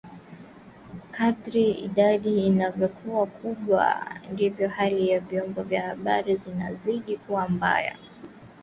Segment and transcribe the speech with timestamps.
[1.11, 8.09] Kadri idadi inavyokuwa kubwa ndivyo hali ya vyombo vya habari inavyozidi kuwa mbaya zaidi